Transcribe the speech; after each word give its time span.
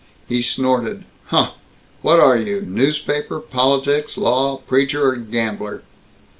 He 0.27 0.41
snorted. 0.41 1.03
"Huh! 1.25 1.51
What 2.01 2.19
are 2.19 2.35
you 2.35 2.61
newspaper, 2.61 3.39
politics, 3.39 4.17
law, 4.17 4.57
preacher, 4.57 5.07
or 5.09 5.15
gambler?" 5.17 5.83